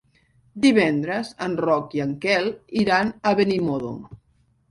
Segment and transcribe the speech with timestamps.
[0.61, 2.49] Divendres en Roc i en Quel
[2.85, 3.93] iran a Benimodo.